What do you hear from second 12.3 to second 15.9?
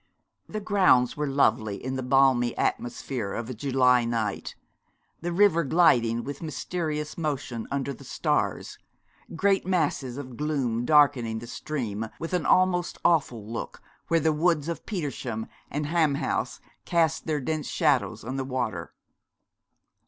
an almost awful look where the woods of Petersham and